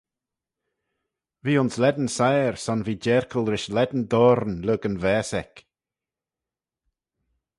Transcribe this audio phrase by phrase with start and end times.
[1.43, 5.55] Ve ayns lane siyr son ve jerkal rish lane dhorn lurg yn vaase eck.